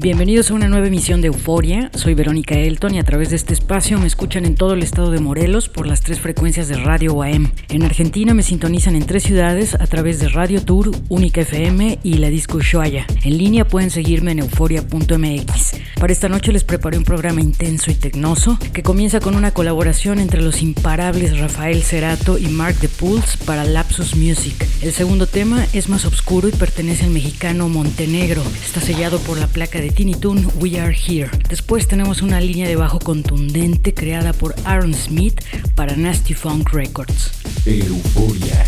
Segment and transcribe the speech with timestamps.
[0.00, 1.90] Bienvenidos a una nueva emisión de Euforia.
[1.92, 5.10] Soy Verónica Elton y a través de este espacio me escuchan en todo el estado
[5.10, 7.50] de Morelos por las tres frecuencias de Radio UAM.
[7.68, 12.14] En Argentina me sintonizan en tres ciudades a través de Radio Tour, Única FM y
[12.18, 13.08] La Disco Ushuaia.
[13.24, 15.72] En línea pueden seguirme en euforia.mx.
[15.98, 20.20] Para esta noche les preparé un programa intenso y tecnoso que comienza con una colaboración
[20.20, 24.64] entre los imparables Rafael Cerato y Mark de Pools para Lapsus Music.
[24.80, 28.44] El segundo tema es más oscuro y pertenece al mexicano Montenegro.
[28.64, 31.30] Está sellado por la placa de Tiny Toon We Are Here.
[31.48, 35.40] Después tenemos una línea de bajo contundente creada por Aaron Smith
[35.74, 37.30] para Nasty Funk Records.
[37.64, 38.66] Euforia.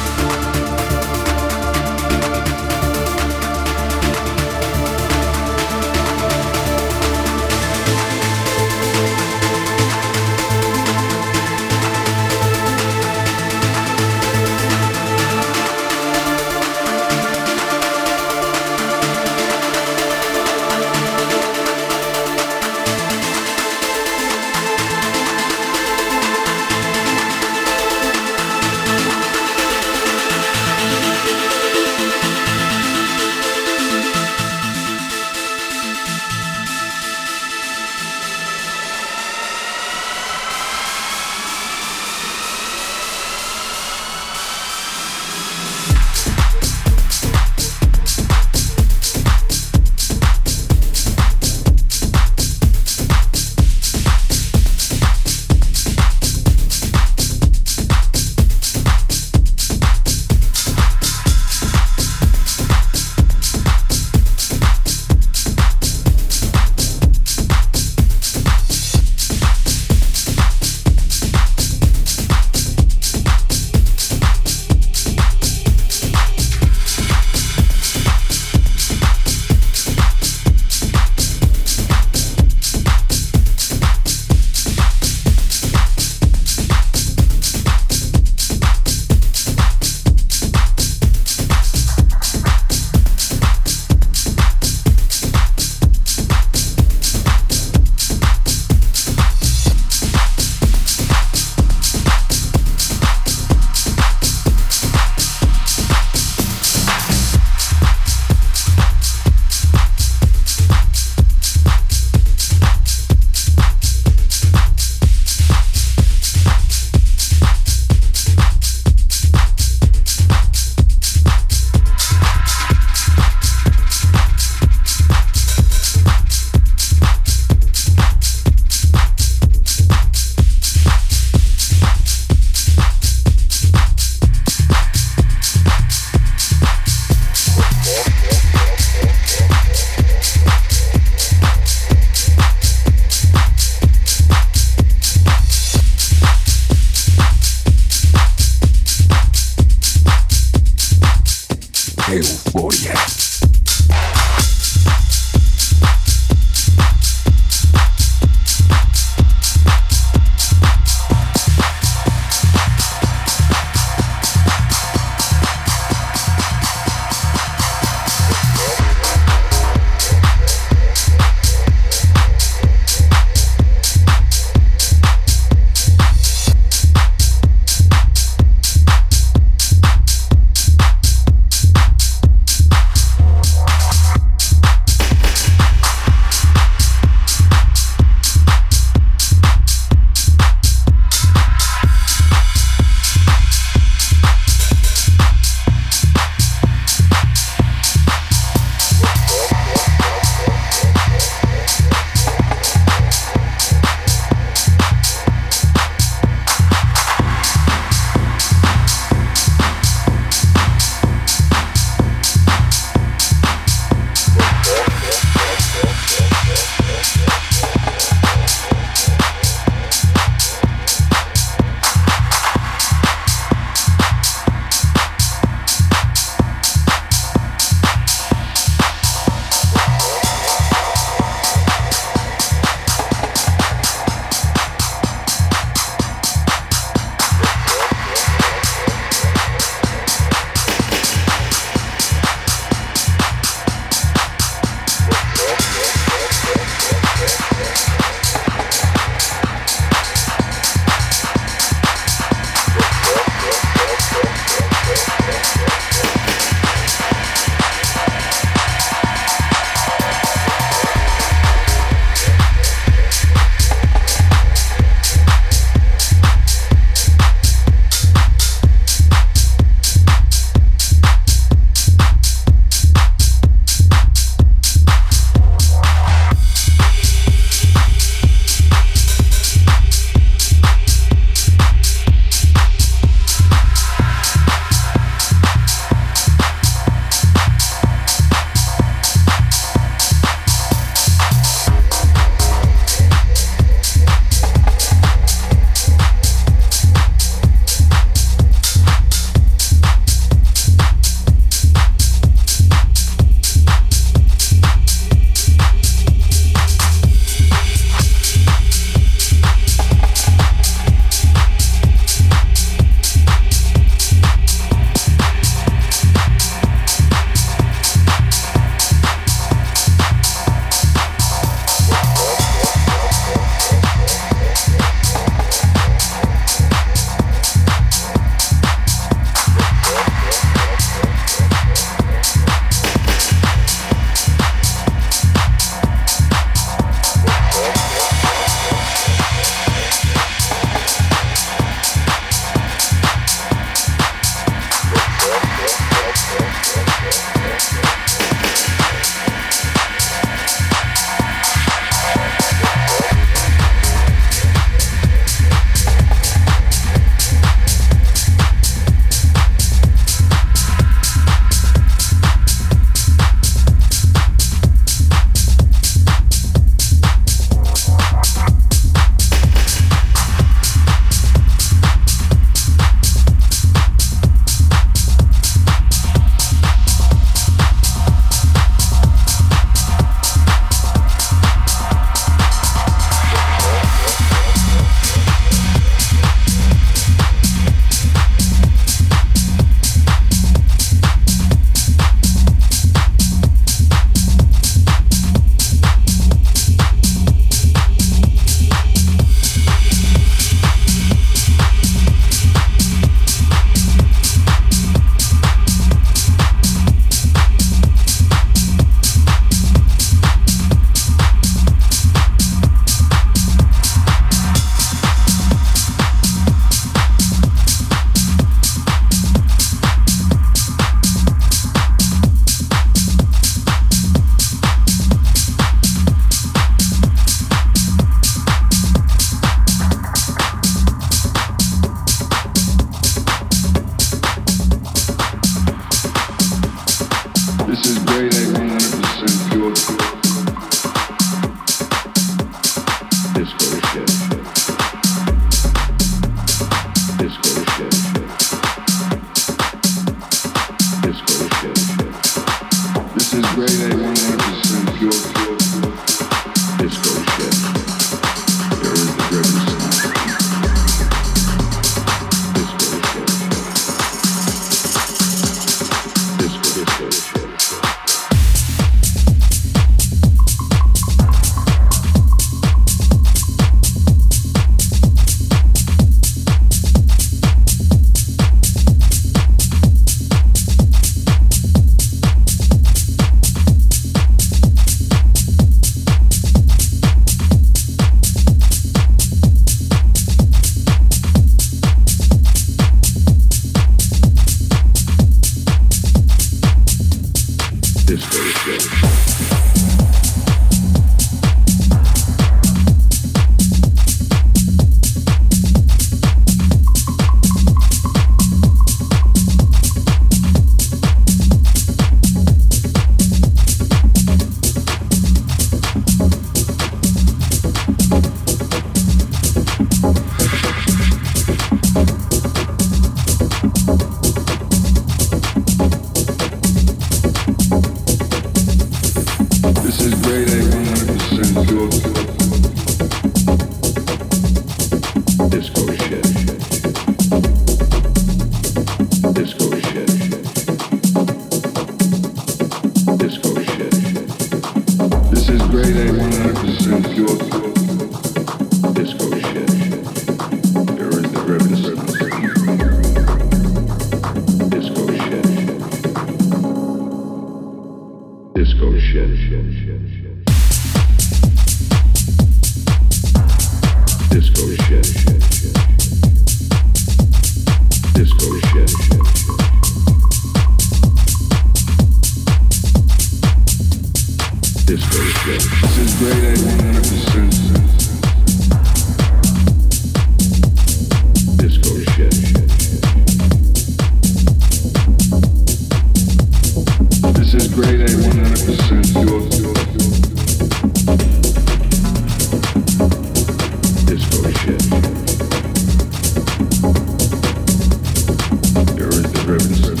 [599.51, 600.00] Reverend.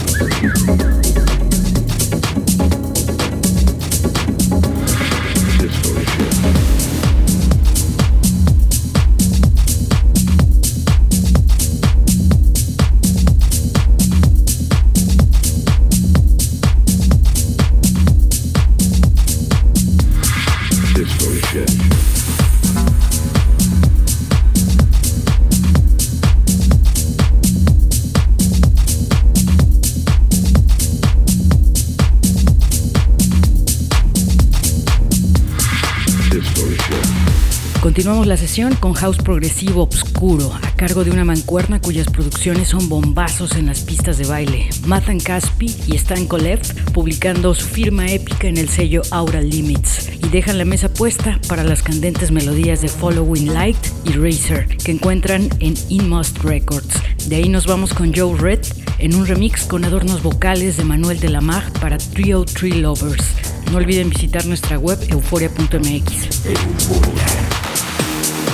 [38.11, 43.55] La sesión con house progresivo obscuro, a cargo de una mancuerna cuyas producciones son bombazos
[43.55, 44.69] en las pistas de baile.
[44.85, 46.59] Mathan Caspi y Stan Kolev
[46.93, 51.63] publicando su firma épica en el sello Aura Limits y dejan la mesa puesta para
[51.63, 56.93] las candentes melodías de Following Light y Racer que encuentran en Inmost Records.
[57.27, 58.59] De ahí nos vamos con Joe Red
[58.99, 63.25] en un remix con adornos vocales de Manuel de la Mag para Trio Tree Lovers.
[63.71, 67.50] No olviden visitar nuestra web euforia.mx.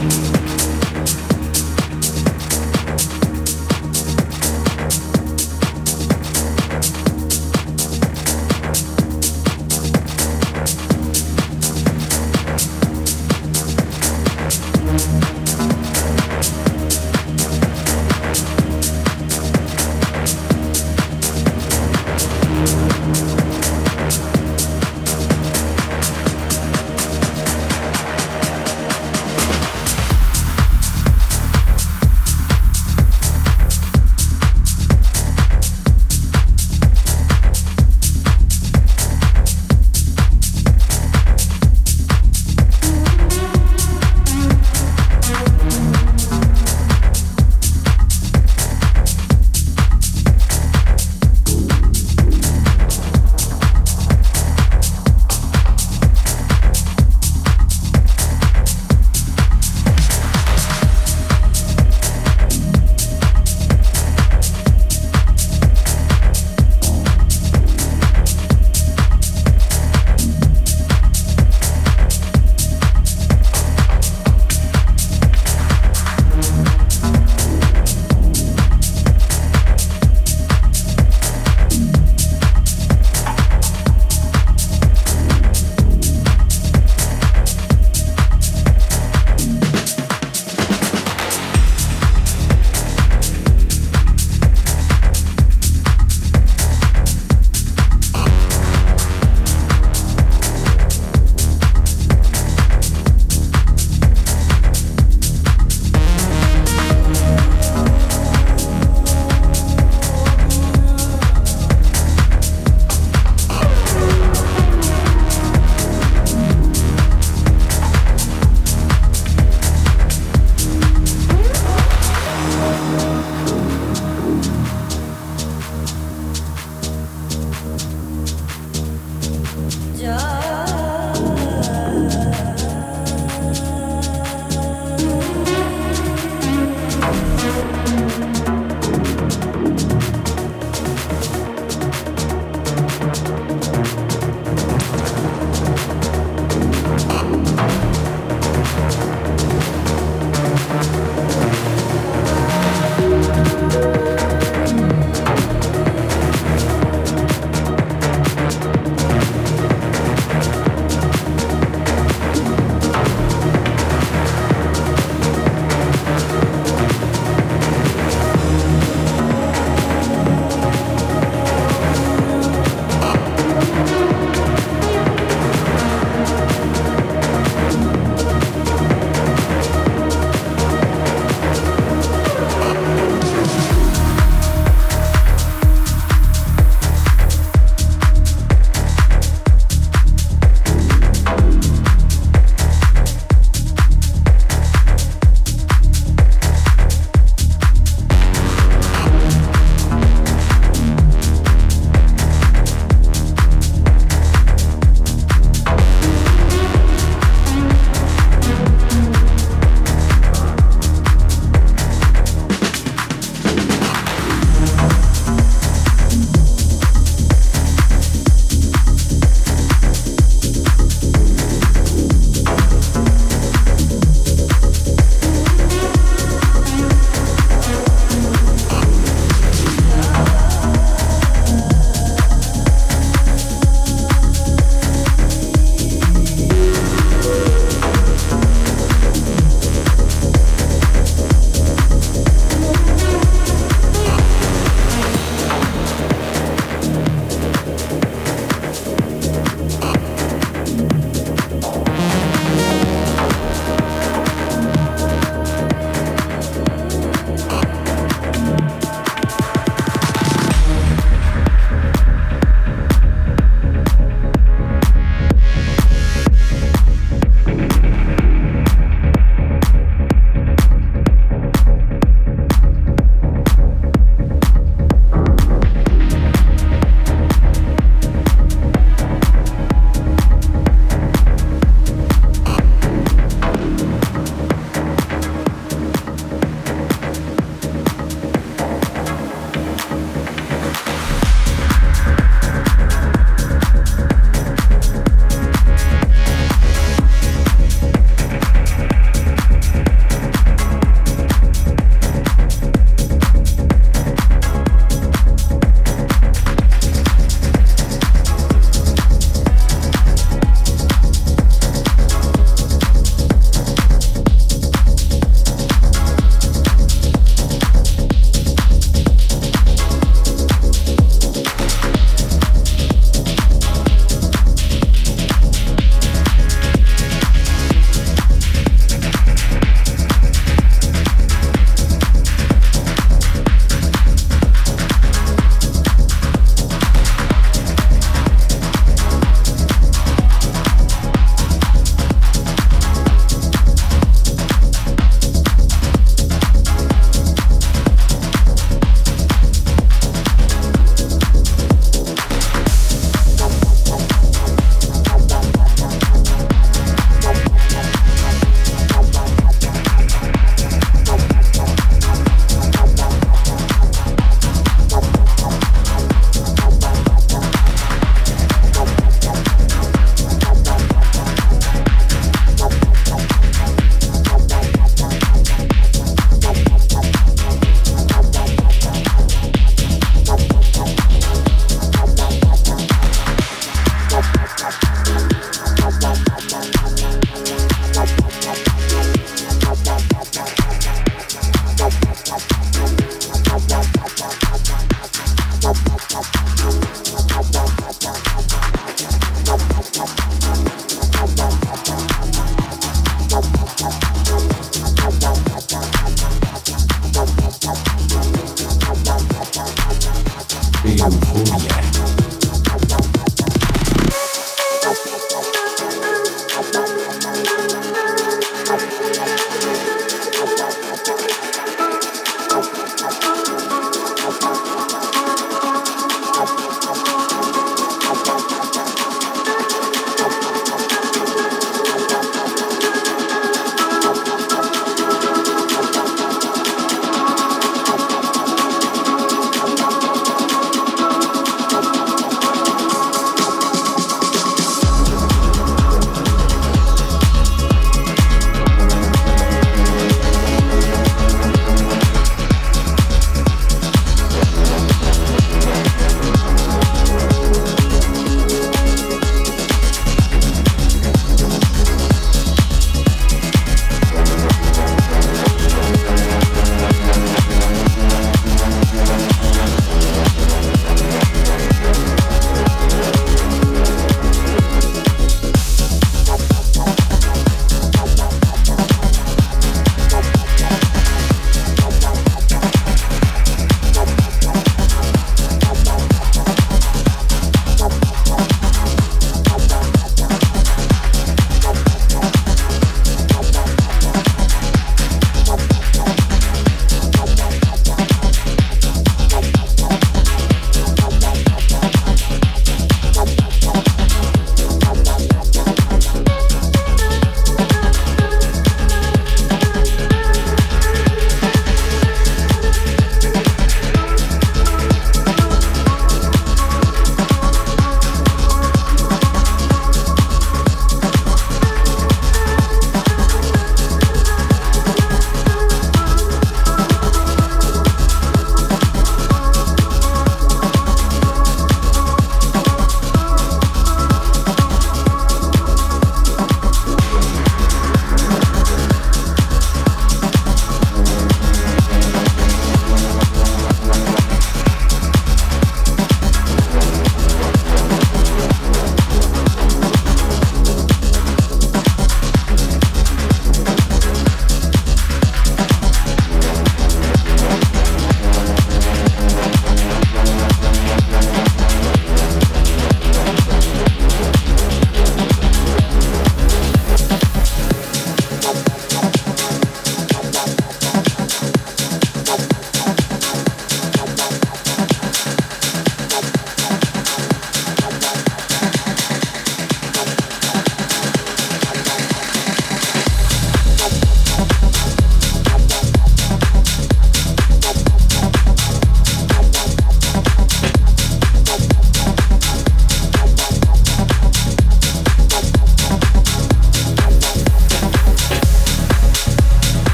[0.00, 0.39] Regresamos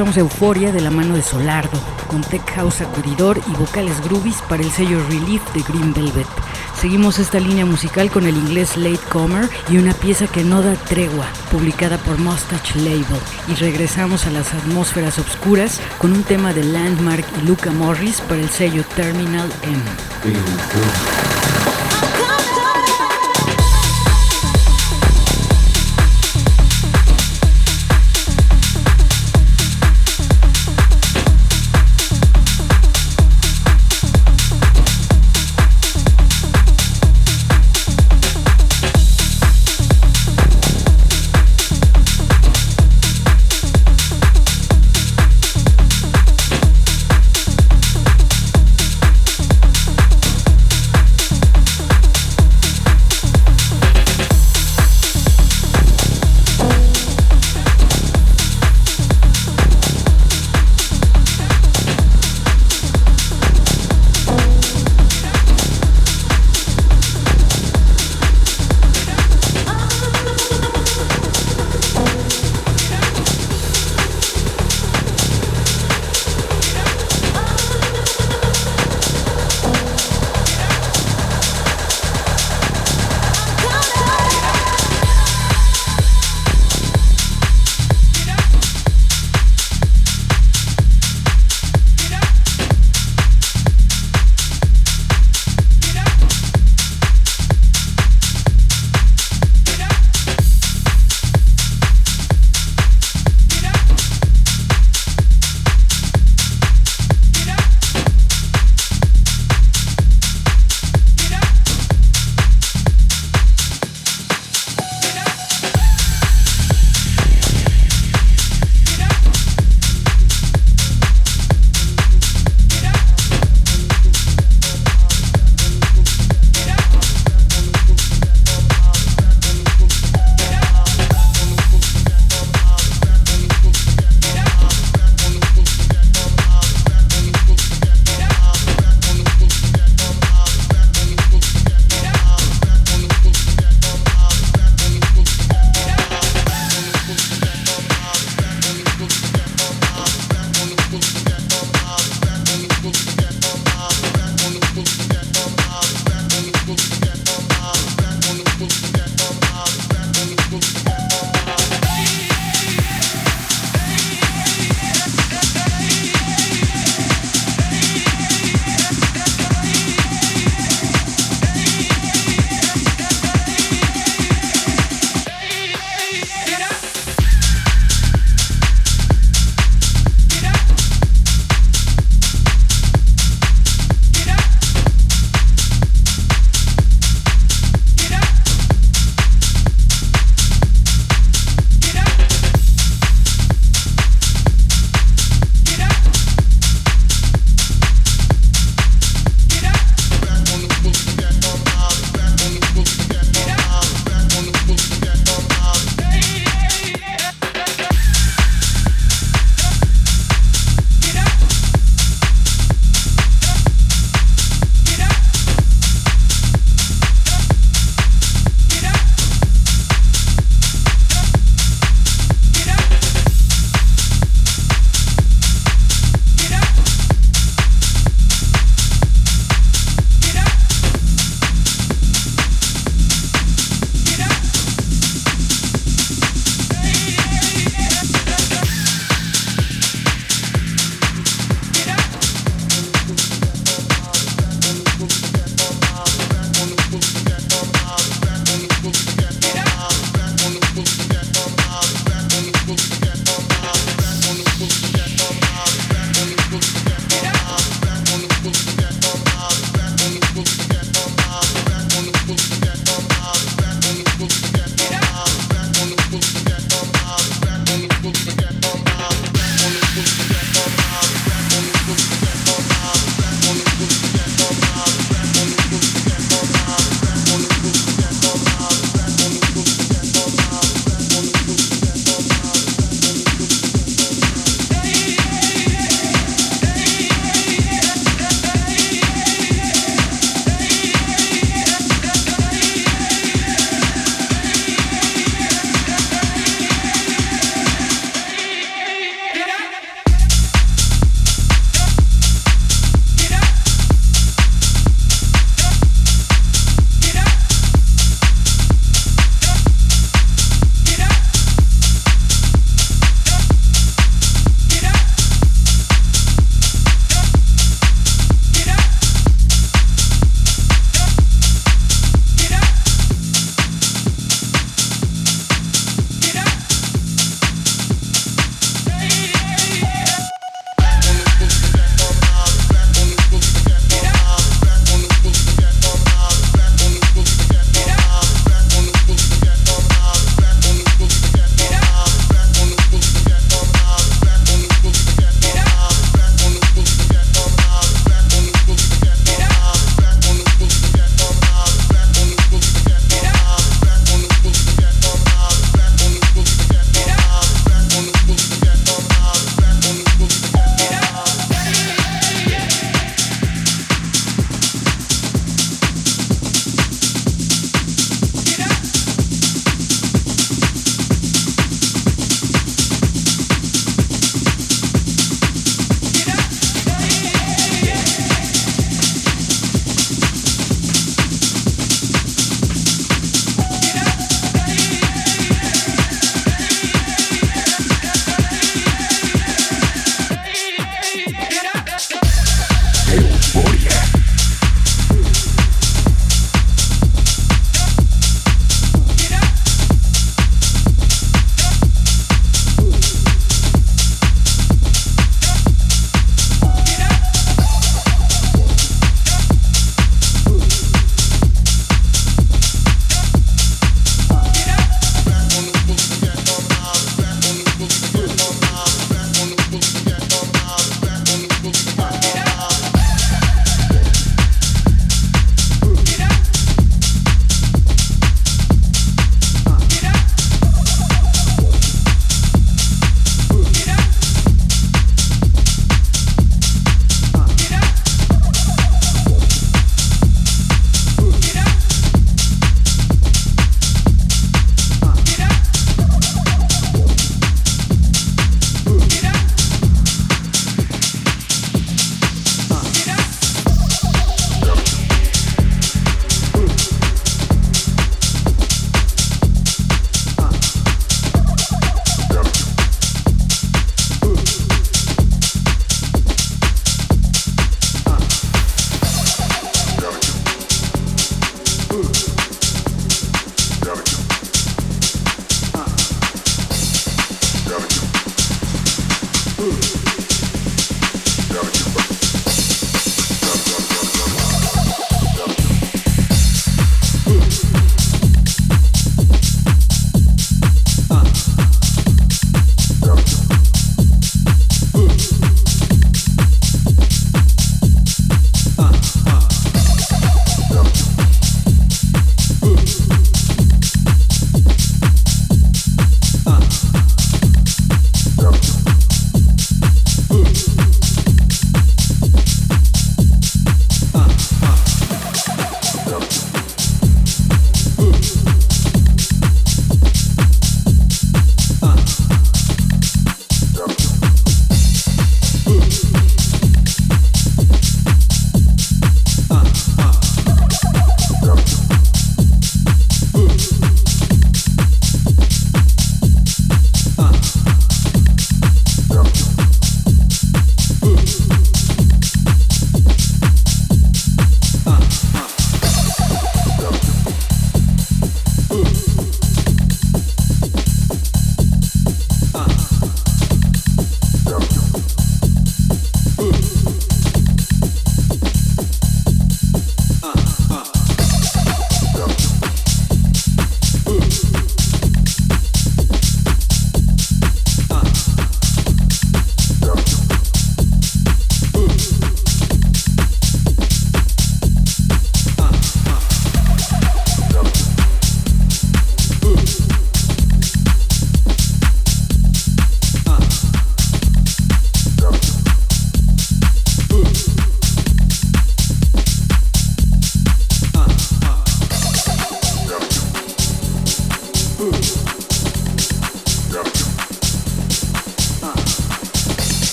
[0.00, 4.62] a Euforia de la mano de Solardo, con tech house sacudidor y vocales groovies para
[4.62, 6.26] el sello Relief de Green Velvet.
[6.74, 10.72] Seguimos esta línea musical con el inglés Late Comer y una pieza que no da
[10.74, 13.04] tregua, publicada por Mustache Label.
[13.46, 18.40] Y regresamos a las atmósferas oscuras con un tema de Landmark y Luca Morris para
[18.40, 19.82] el sello Terminal M.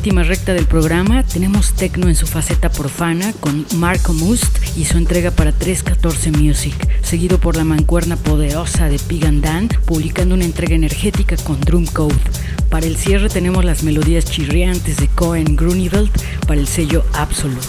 [0.00, 4.96] última recta del programa tenemos techno en su faceta profana con Marco Must y su
[4.96, 10.46] entrega para 314 Music, seguido por la mancuerna poderosa de Pig and Dan, publicando una
[10.46, 12.16] entrega energética con Drum Code.
[12.70, 16.10] Para el cierre tenemos las melodías chirriantes de Cohen Grunewald
[16.46, 17.68] para el sello Absolute.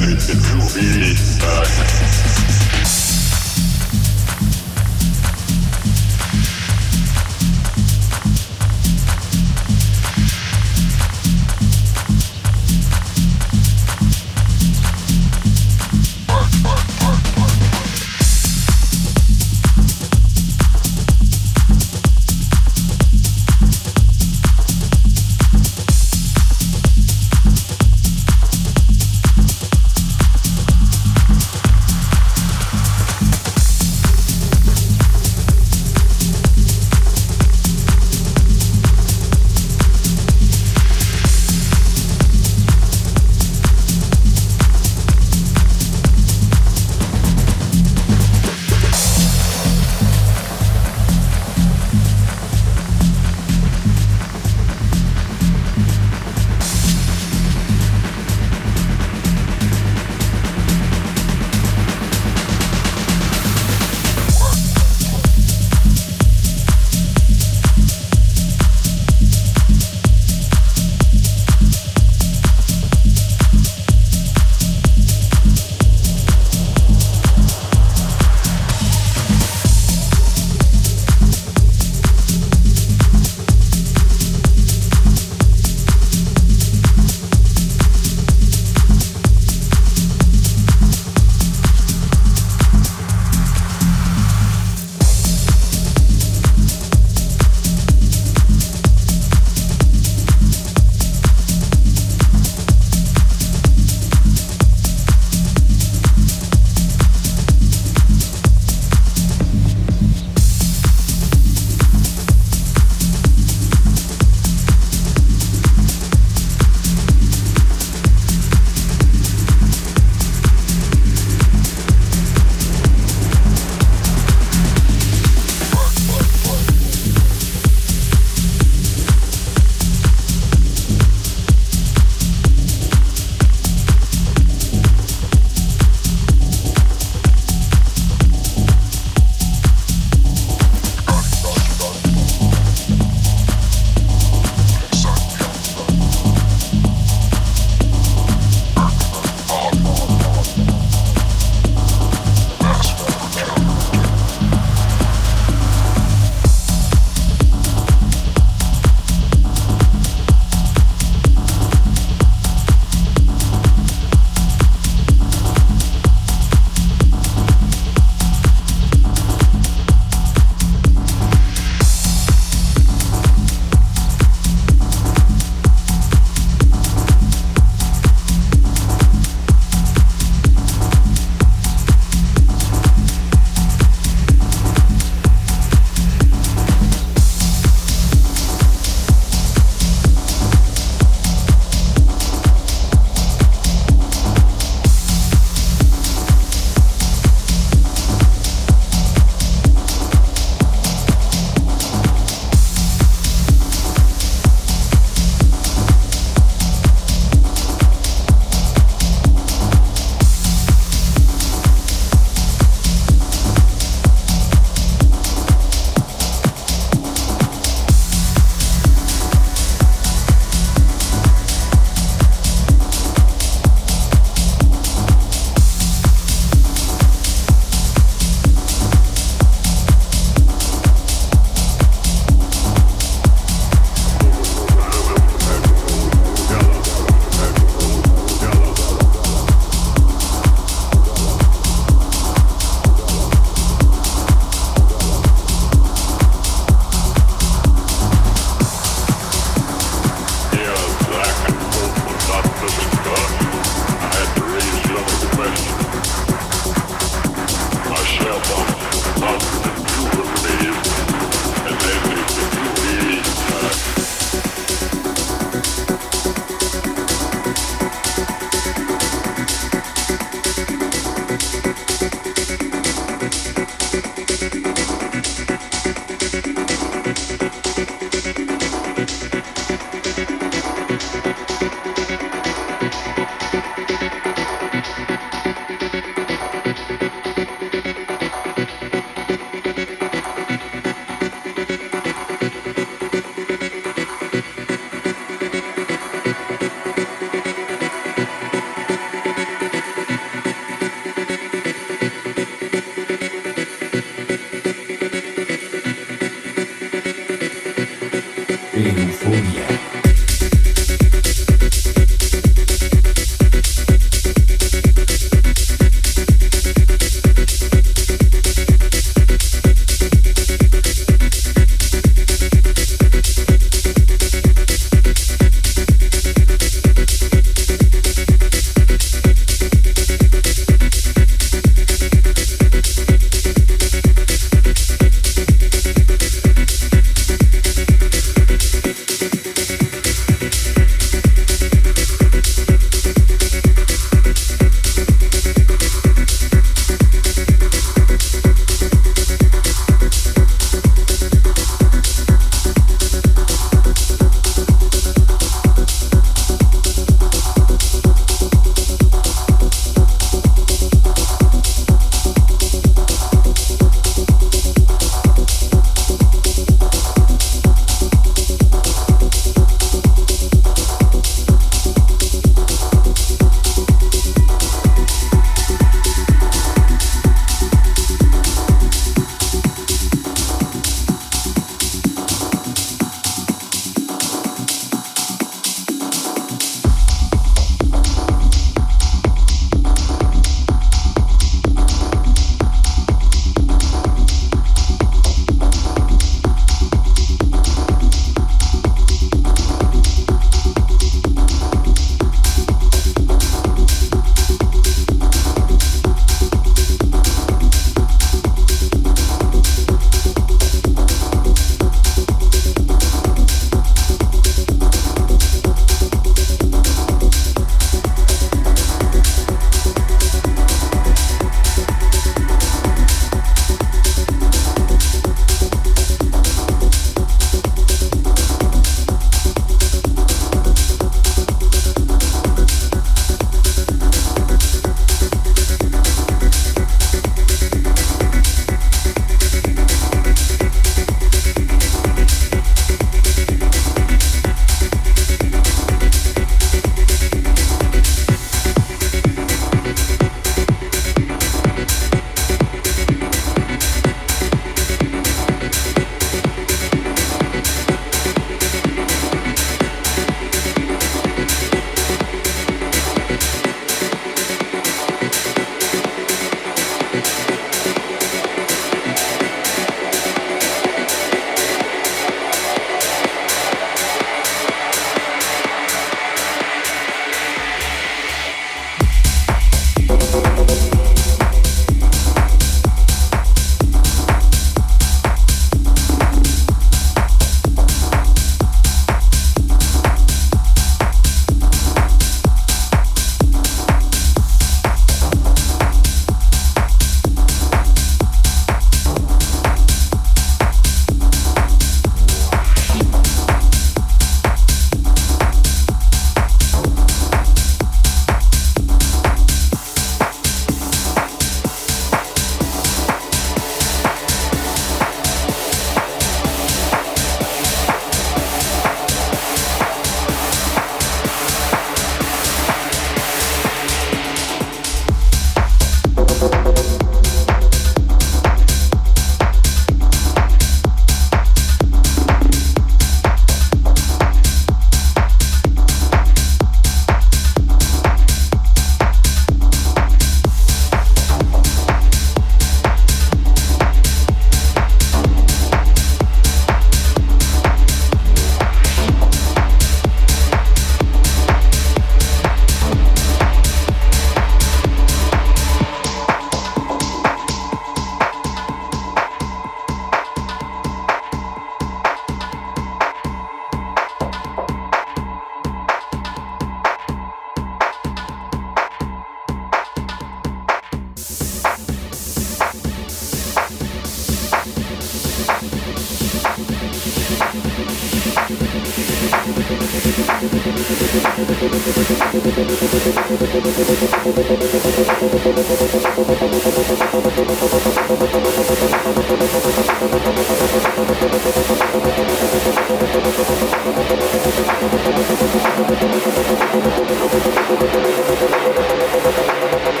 [599.86, 600.00] Thank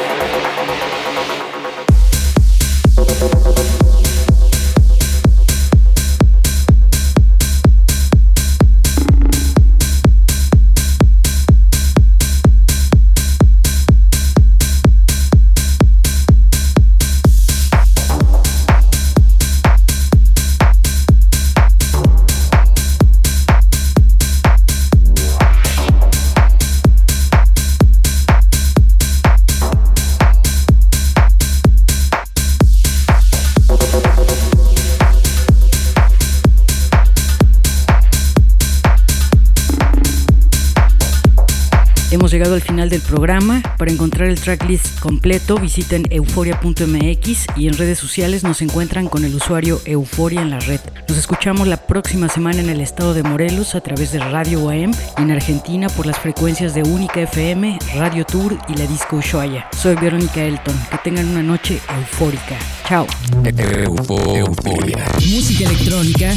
[42.36, 43.62] llegado al final del programa.
[43.78, 49.34] Para encontrar el tracklist completo, visiten euforia.mx y en redes sociales nos encuentran con el
[49.34, 50.80] usuario Euforia en la red.
[51.08, 54.92] Nos escuchamos la próxima semana en el estado de Morelos a través de Radio UAM
[55.16, 59.66] y en Argentina por las frecuencias de Única FM, Radio Tour y la Disco Ushuaia.
[59.74, 60.76] Soy Verónica Elton.
[60.90, 62.58] Que tengan una noche eufórica.
[62.86, 63.06] Chao.
[63.42, 65.06] euforia.
[65.14, 66.34] Música electrónica.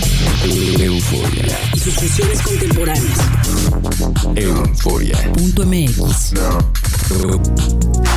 [0.79, 1.59] Euforia.
[1.73, 3.78] Y sus contemporáneas.
[4.35, 5.17] Euforia.
[5.33, 6.33] Punto MX.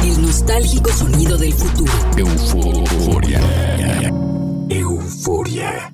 [0.04, 1.92] El nostálgico sonido del futuro.
[2.16, 3.40] Euforia.
[4.68, 5.92] Euforia.